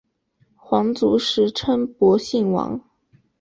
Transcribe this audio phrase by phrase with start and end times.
[0.55, 2.81] 皇族时称博信王。